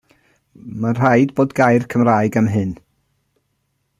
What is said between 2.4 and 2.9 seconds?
am hyn?